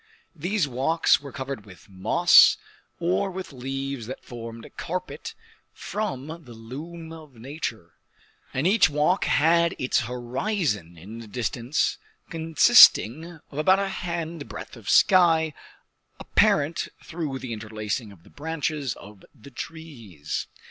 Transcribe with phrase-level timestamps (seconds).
[0.35, 2.57] These walks were covered with moss
[2.99, 5.35] or with leaves that formed a carpet
[5.73, 7.91] from the loom of nature;
[8.51, 11.99] and each walk had its horizon in the distance,
[12.31, 15.53] consisting of about a hand breadth of sky,
[16.19, 20.47] apparent through the interlacing of the branches of the trees.